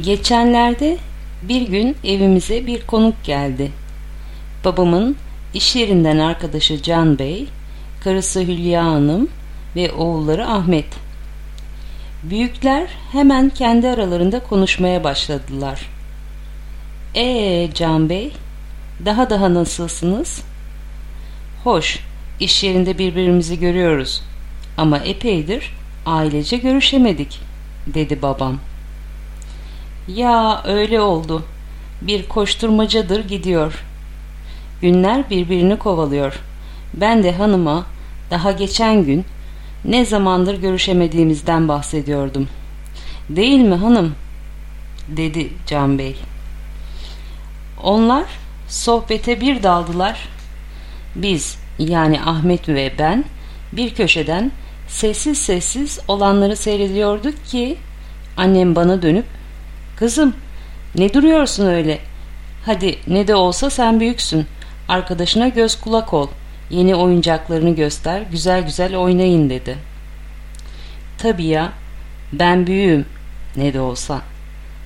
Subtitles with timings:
[0.00, 0.98] Geçenlerde
[1.42, 3.70] bir gün evimize bir konuk geldi.
[4.64, 5.16] Babamın
[5.54, 7.46] iş yerinden arkadaşı Can Bey,
[8.04, 9.28] karısı Hülya Hanım
[9.76, 10.86] ve oğulları Ahmet.
[12.22, 15.80] Büyükler hemen kendi aralarında konuşmaya başladılar.
[17.14, 18.32] Ee Can Bey,
[19.04, 20.42] daha daha nasılsınız?
[21.64, 21.98] Hoş,
[22.40, 24.22] iş yerinde birbirimizi görüyoruz
[24.76, 25.74] ama epeydir
[26.06, 27.40] ailece görüşemedik,
[27.86, 28.58] dedi babam.
[30.08, 31.42] Ya öyle oldu.
[32.02, 33.84] Bir koşturmacadır gidiyor.
[34.80, 36.40] Günler birbirini kovalıyor.
[36.94, 37.86] Ben de hanıma
[38.30, 39.24] daha geçen gün
[39.84, 42.48] ne zamandır görüşemediğimizden bahsediyordum.
[43.28, 44.14] Değil mi hanım?
[45.08, 46.16] dedi Can Bey.
[47.82, 48.24] Onlar
[48.68, 50.28] sohbete bir daldılar.
[51.14, 53.24] Biz yani Ahmet ve ben
[53.72, 54.52] bir köşeden
[54.88, 57.76] sessiz sessiz olanları seyrediyorduk ki
[58.36, 59.24] annem bana dönüp
[59.96, 60.34] Kızım
[60.94, 61.98] ne duruyorsun öyle?
[62.66, 64.46] Hadi ne de olsa sen büyüksün.
[64.88, 66.28] Arkadaşına göz kulak ol.
[66.70, 69.78] Yeni oyuncaklarını göster, güzel güzel oynayın dedi.
[71.18, 71.72] Tabii ya,
[72.32, 73.06] ben büyüğüm
[73.56, 74.22] ne de olsa.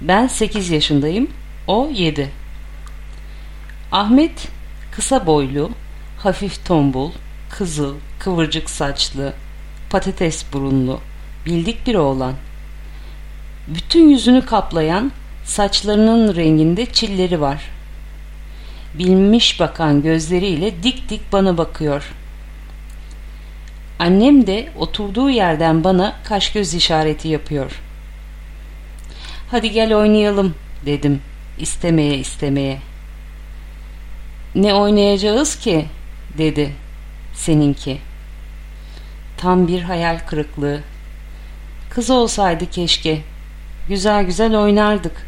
[0.00, 1.30] Ben sekiz yaşındayım,
[1.66, 2.30] o yedi.
[3.92, 4.48] Ahmet
[4.92, 5.70] kısa boylu,
[6.18, 7.10] hafif tombul,
[7.50, 9.32] kızıl, kıvırcık saçlı,
[9.90, 11.00] patates burunlu,
[11.46, 12.34] bildik bir oğlan.
[13.68, 15.12] Bütün yüzünü kaplayan
[15.44, 17.70] saçlarının renginde çilleri var.
[18.94, 22.14] Bilmiş bakan gözleriyle dik dik bana bakıyor.
[23.98, 27.80] Annem de oturduğu yerden bana kaş göz işareti yapıyor.
[29.50, 30.54] Hadi gel oynayalım
[30.86, 31.20] dedim
[31.58, 32.78] istemeye istemeye.
[34.54, 35.86] Ne oynayacağız ki
[36.38, 36.72] dedi
[37.34, 37.98] seninki.
[39.36, 40.80] Tam bir hayal kırıklığı.
[41.90, 43.22] Kız olsaydı keşke
[43.88, 45.26] Güzel güzel oynardık.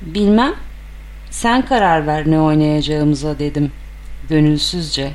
[0.00, 0.54] Bilmem.
[1.30, 3.72] Sen karar ver ne oynayacağımıza dedim.
[4.28, 5.12] Gönülsüzce.